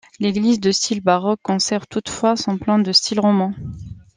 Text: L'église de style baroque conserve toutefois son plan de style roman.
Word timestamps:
L'église 0.19 0.59
de 0.59 0.71
style 0.71 0.99
baroque 0.99 1.41
conserve 1.43 1.85
toutefois 1.87 2.35
son 2.35 2.57
plan 2.57 2.79
de 2.79 2.91
style 2.91 3.19
roman. 3.19 3.53